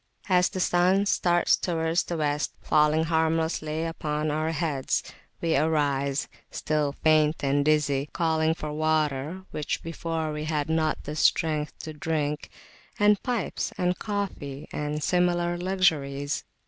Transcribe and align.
As 0.29 0.49
the 0.49 0.59
sun 0.59 1.05
starts 1.05 1.55
towards 1.55 2.01
the 2.01 2.17
West, 2.17 2.53
falling 2.63 3.03
harmlessly 3.03 3.83
upon 3.85 4.31
our 4.31 4.49
heads, 4.49 5.03
we 5.41 5.55
arise, 5.55 6.27
still 6.49 6.93
faint 7.03 7.43
and 7.43 7.63
dizzy, 7.63 8.09
calling 8.11 8.55
for 8.55 8.73
water 8.73 9.43
which 9.51 9.83
before 9.83 10.33
we 10.33 10.45
had 10.45 10.69
not 10.71 11.03
the 11.03 11.15
strength 11.15 11.73
[p.211] 11.77 11.83
to 11.83 11.93
drink 11.99 12.49
and 12.97 13.21
pipes, 13.21 13.73
and 13.77 13.99
coffee, 13.99 14.67
and 14.71 15.03
similar 15.03 15.55
luxuries. 15.55 16.45